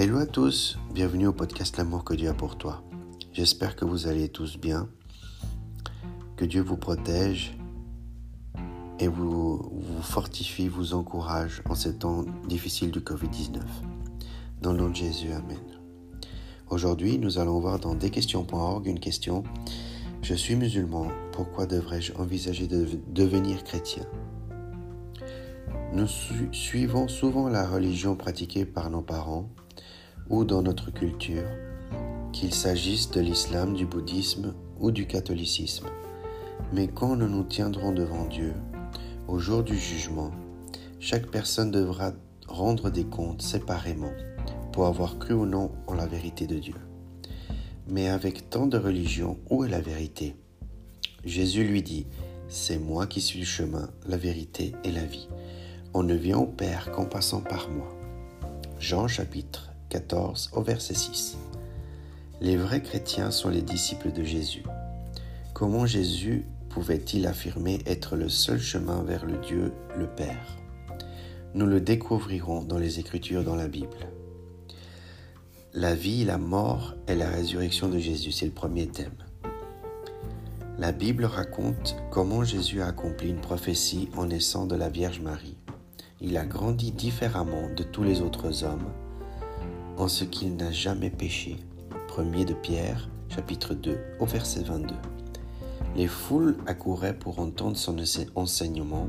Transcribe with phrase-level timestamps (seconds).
[0.00, 2.84] Hello à tous, bienvenue au podcast L'amour que Dieu a pour toi.
[3.32, 4.88] J'espère que vous allez tous bien,
[6.36, 7.58] que Dieu vous protège
[9.00, 13.58] et vous, vous fortifie, vous encourage en ces temps difficiles du Covid-19.
[14.62, 15.58] Dans le nom de Jésus, Amen.
[16.70, 19.42] Aujourd'hui, nous allons voir dans desquestions.org une question.
[20.22, 24.06] Je suis musulman, pourquoi devrais-je envisager de devenir chrétien?
[25.90, 26.06] Nous
[26.52, 29.48] suivons souvent la religion pratiquée par nos parents
[30.28, 31.48] ou dans notre culture,
[32.30, 35.86] qu'il s'agisse de l'islam, du bouddhisme ou du catholicisme.
[36.74, 38.52] Mais quand nous nous tiendrons devant Dieu,
[39.28, 40.30] au jour du jugement,
[41.00, 42.12] chaque personne devra
[42.46, 44.12] rendre des comptes séparément
[44.72, 46.76] pour avoir cru ou non en la vérité de Dieu.
[47.86, 50.36] Mais avec tant de religions, où est la vérité?
[51.24, 52.06] Jésus lui dit,
[52.48, 55.28] C'est moi qui suis le chemin, la vérité et la vie.
[55.94, 57.88] On ne vient au Père qu'en passant par moi.
[58.78, 61.38] Jean chapitre 14 au verset 6.
[62.42, 64.64] Les vrais chrétiens sont les disciples de Jésus.
[65.54, 70.58] Comment Jésus pouvait-il affirmer être le seul chemin vers le Dieu, le Père?
[71.54, 74.08] Nous le découvrirons dans les Écritures dans la Bible.
[75.72, 79.16] La vie, la mort et la résurrection de Jésus, c'est le premier thème.
[80.78, 85.57] La Bible raconte comment Jésus a accompli une prophétie en naissant de la Vierge Marie.
[86.20, 88.90] Il a grandi différemment de tous les autres hommes
[89.96, 91.58] en ce qu'il n'a jamais péché.
[92.08, 94.96] Premier de Pierre, chapitre 2, au verset 22.
[95.94, 97.96] Les foules accouraient pour entendre son
[98.34, 99.08] enseignement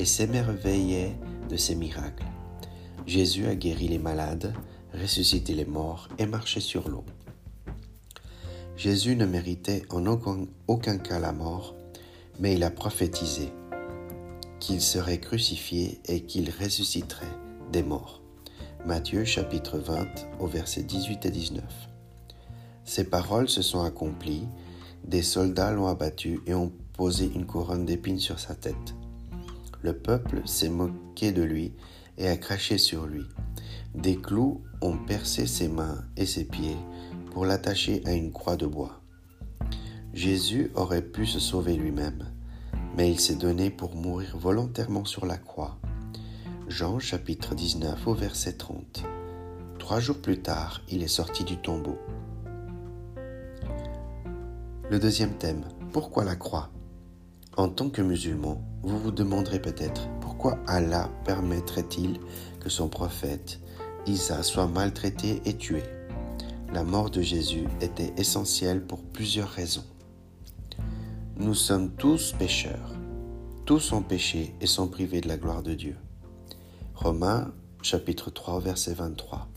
[0.00, 1.16] et s'émerveillaient
[1.48, 2.26] de ses miracles.
[3.06, 4.54] Jésus a guéri les malades,
[4.92, 7.04] ressuscité les morts et marché sur l'eau.
[8.76, 10.04] Jésus ne méritait en
[10.66, 11.76] aucun, cas la mort,
[12.40, 13.52] mais il a prophétisé
[14.64, 17.36] qu'il serait crucifié et qu'il ressusciterait
[17.70, 18.22] des morts.
[18.86, 20.06] Matthieu chapitre 20
[20.40, 21.62] au verset 18 et 19.
[22.82, 24.48] Ces paroles se sont accomplies,
[25.06, 28.94] des soldats l'ont abattu et ont posé une couronne d'épines sur sa tête.
[29.82, 31.74] Le peuple s'est moqué de lui
[32.16, 33.26] et a craché sur lui.
[33.94, 36.78] Des clous ont percé ses mains et ses pieds
[37.32, 39.02] pour l'attacher à une croix de bois.
[40.14, 42.33] Jésus aurait pu se sauver lui-même,
[42.96, 45.78] mais il s'est donné pour mourir volontairement sur la croix
[46.68, 49.04] Jean chapitre 19 au verset 30.
[49.78, 51.98] Trois jours plus tard, il est sorti du tombeau.
[54.90, 56.70] Le deuxième thème, pourquoi la croix?
[57.56, 62.18] En tant que musulman, vous vous demanderez peut-être pourquoi Allah permettrait-il
[62.60, 63.60] que son prophète
[64.06, 65.82] Isa soit maltraité et tué?
[66.72, 69.84] La mort de Jésus était essentielle pour plusieurs raisons.
[71.36, 72.94] Nous sommes tous pécheurs.
[73.64, 75.96] Tous ont péché et sont privés de la gloire de Dieu.
[76.94, 77.52] Romains
[77.82, 79.48] chapitre 3 verset 23.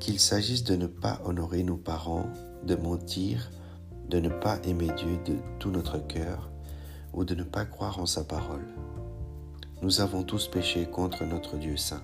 [0.00, 2.26] Qu'il s'agisse de ne pas honorer nos parents,
[2.66, 3.52] de mentir,
[4.08, 6.50] de ne pas aimer Dieu de tout notre cœur
[7.12, 8.66] ou de ne pas croire en sa parole.
[9.82, 12.02] Nous avons tous péché contre notre Dieu saint.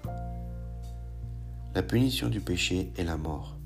[1.75, 3.57] La punition du péché est la mort.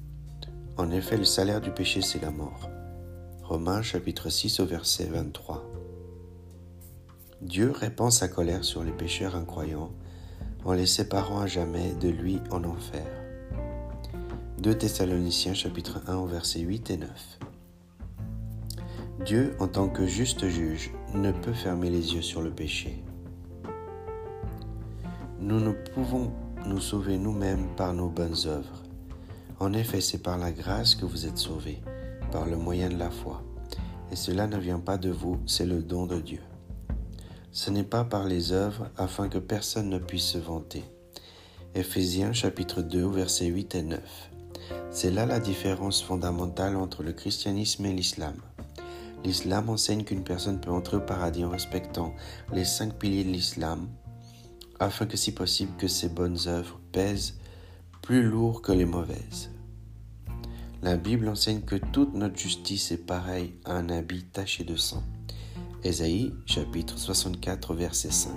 [0.78, 2.70] En effet, le salaire du péché, c'est la mort.
[3.52, 5.62] Romains chapitre 6 au verset 23.
[7.42, 9.90] Dieu répand sa colère sur les pécheurs incroyants
[10.64, 13.04] en les séparant à jamais de lui en enfer.
[14.56, 17.10] 2 Thessaloniciens chapitre 1 au verset 8 et 9.
[19.26, 23.04] Dieu, en tant que juste juge, ne peut fermer les yeux sur le péché.
[25.40, 26.32] Nous ne pouvons
[26.66, 28.82] nous sauver nous-mêmes par nos bonnes œuvres.
[29.60, 31.82] En effet, c'est par la grâce que vous êtes sauvés,
[32.32, 33.42] par le moyen de la foi.
[34.10, 36.40] Et cela ne vient pas de vous, c'est le don de Dieu.
[37.52, 40.82] Ce n'est pas par les œuvres afin que personne ne puisse se vanter.
[41.74, 44.00] Éphésiens chapitre 2 versets 8 et 9.
[44.90, 48.34] C'est là la différence fondamentale entre le christianisme et l'islam.
[49.24, 52.14] L'islam enseigne qu'une personne peut entrer au paradis en respectant
[52.52, 53.88] les cinq piliers de l'islam,
[54.80, 57.38] afin que si possible que ses bonnes œuvres pèsent
[58.00, 59.50] plus lourd que les mauvaises.
[60.82, 65.04] La Bible enseigne que toute notre justice est pareille à un habit taché de sang.
[65.84, 68.32] Ésaïe chapitre 64 verset 5.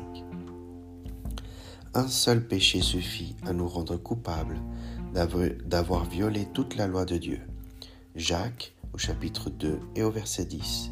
[1.96, 4.60] Un seul péché suffit à nous rendre coupables
[5.66, 7.40] d'avoir violé toute la loi de Dieu.
[8.16, 10.92] Jacques au chapitre 2 et au verset 10.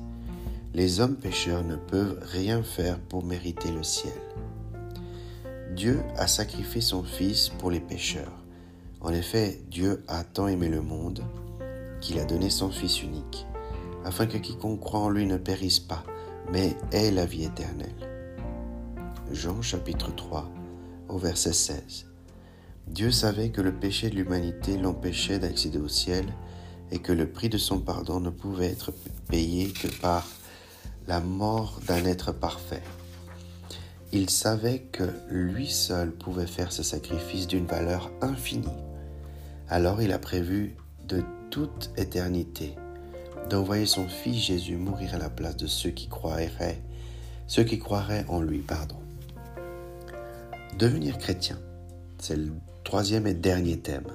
[0.74, 4.12] Les hommes pécheurs ne peuvent rien faire pour mériter le ciel.
[5.76, 8.43] Dieu a sacrifié son Fils pour les pécheurs.
[9.04, 11.26] En effet, Dieu a tant aimé le monde
[12.00, 13.46] qu'il a donné son Fils unique,
[14.06, 16.06] afin que quiconque croit en lui ne périsse pas,
[16.52, 17.96] mais est la vie éternelle.
[19.32, 20.50] Jean chapitre 3
[21.10, 22.06] au verset 16.
[22.88, 26.26] Dieu savait que le péché de l'humanité l'empêchait d'accéder au ciel
[26.92, 28.94] et que le prix de son pardon ne pouvait être
[29.28, 30.26] payé que par
[31.08, 32.84] la mort d'un être parfait.
[34.14, 38.70] Il savait que lui seul pouvait faire ce sacrifice d'une valeur infinie.
[39.70, 40.76] Alors il a prévu
[41.08, 42.76] de toute éternité
[43.50, 46.82] d'envoyer son Fils Jésus mourir à la place de ceux qui croiraient,
[47.48, 48.98] ceux qui croiraient en lui, pardon.
[50.78, 51.60] Devenir chrétien,
[52.20, 52.52] c'est le
[52.84, 54.08] troisième et dernier thème.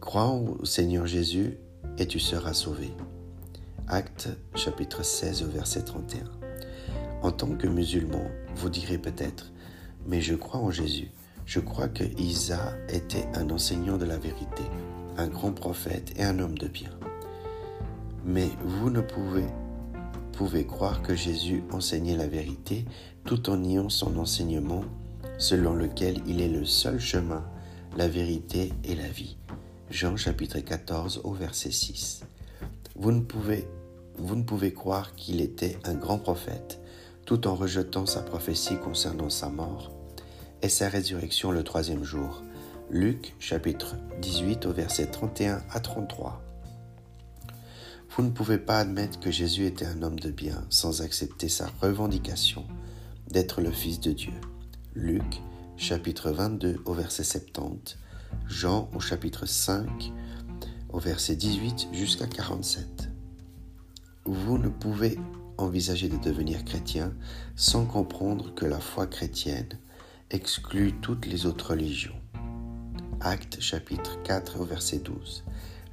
[0.00, 1.58] Crois au Seigneur Jésus
[1.98, 2.90] et tu seras sauvé.
[3.88, 6.24] Acte chapitre 16 verset 31.
[7.22, 8.24] En tant que musulman,
[8.54, 9.52] vous direz peut-être,
[10.06, 11.10] mais je crois en Jésus.
[11.50, 14.62] Je crois que Isa était un enseignant de la vérité,
[15.16, 16.90] un grand prophète et un homme de bien.
[18.24, 22.84] Mais vous ne pouvez, croire que Jésus enseignait la vérité
[23.24, 24.84] tout en niant son enseignement
[25.38, 27.44] selon lequel il est le seul chemin,
[27.96, 29.36] la vérité et la vie.
[29.90, 32.20] Jean chapitre 14 au verset 6.
[32.94, 33.66] Vous ne pouvez,
[34.18, 36.80] vous ne pouvez croire qu'il était un grand prophète
[37.26, 39.90] tout en rejetant sa prophétie concernant sa mort
[40.62, 42.42] et sa résurrection le troisième jour.
[42.90, 46.42] Luc chapitre 18 au verset 31 à 33.
[48.10, 51.68] Vous ne pouvez pas admettre que Jésus était un homme de bien sans accepter sa
[51.80, 52.66] revendication
[53.28, 54.34] d'être le Fils de Dieu.
[54.94, 55.40] Luc
[55.76, 57.96] chapitre 22 au verset 70,
[58.46, 60.12] Jean au chapitre 5
[60.90, 63.08] au verset 18 jusqu'à 47.
[64.26, 65.18] Vous ne pouvez
[65.56, 67.14] envisager de devenir chrétien
[67.54, 69.78] sans comprendre que la foi chrétienne
[70.32, 72.14] exclut toutes les autres religions.
[73.20, 75.42] Acte chapitre 4 au verset 12.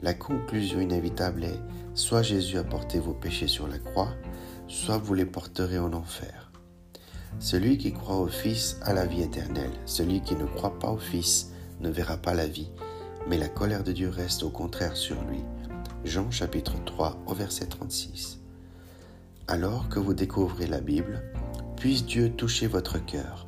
[0.03, 1.59] La conclusion inévitable est
[1.95, 4.13] soit Jésus a porté vos péchés sur la croix,
[4.67, 6.51] soit vous les porterez en enfer.
[7.39, 9.73] Celui qui croit au Fils a la vie éternelle.
[9.85, 12.69] Celui qui ne croit pas au Fils ne verra pas la vie,
[13.27, 15.41] mais la colère de Dieu reste au contraire sur lui.
[16.05, 18.39] Jean chapitre 3 au verset 36.
[19.47, 21.23] Alors que vous découvrez la Bible,
[21.75, 23.46] puisse Dieu toucher votre cœur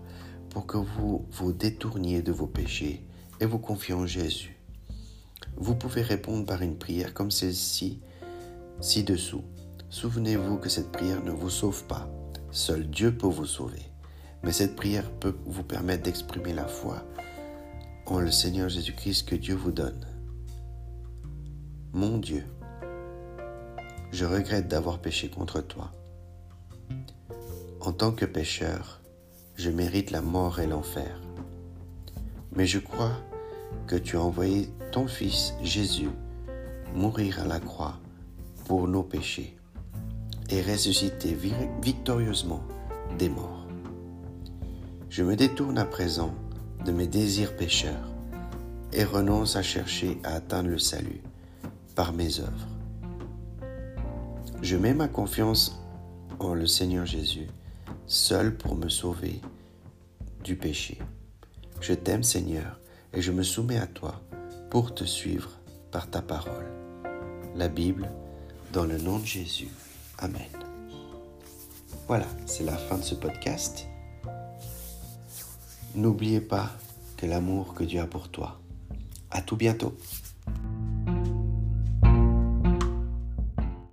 [0.49, 3.05] pour que vous vous détourniez de vos péchés
[3.39, 4.57] et vous confiez en Jésus.
[5.57, 7.99] Vous pouvez répondre par une prière comme celle-ci,
[8.81, 9.43] ci-dessous.
[9.89, 12.09] Souvenez-vous que cette prière ne vous sauve pas
[12.51, 13.81] Seul Dieu peut vous sauver.
[14.43, 17.03] Mais cette prière peut vous permettre d'exprimer la foi
[18.05, 20.07] en le Seigneur Jésus-Christ que Dieu vous donne.
[21.93, 22.43] Mon Dieu,
[24.11, 25.91] je regrette d'avoir péché contre toi.
[27.81, 28.98] En tant que pécheur,
[29.59, 31.19] je mérite la mort et l'enfer.
[32.55, 33.11] Mais je crois
[33.87, 36.07] que tu as envoyé ton Fils Jésus
[36.95, 37.99] mourir à la croix
[38.67, 39.57] pour nos péchés
[40.49, 41.37] et ressuscité
[41.83, 42.63] victorieusement
[43.17, 43.67] des morts.
[45.09, 46.33] Je me détourne à présent
[46.85, 48.07] de mes désirs pécheurs
[48.93, 51.21] et renonce à chercher à atteindre le salut
[51.95, 52.67] par mes œuvres.
[54.61, 55.81] Je mets ma confiance
[56.39, 57.47] en le Seigneur Jésus,
[58.07, 59.41] seul pour me sauver
[60.43, 60.97] du péché.
[61.81, 62.79] Je t'aime Seigneur
[63.13, 64.21] et je me soumets à toi
[64.69, 65.51] pour te suivre
[65.91, 66.67] par ta parole.
[67.55, 68.09] La Bible,
[68.73, 69.69] dans le nom de Jésus.
[70.17, 70.41] Amen.
[72.07, 73.87] Voilà, c'est la fin de ce podcast.
[75.95, 76.71] N'oubliez pas
[77.17, 78.59] que l'amour que Dieu a pour toi.
[79.31, 79.95] À tout bientôt.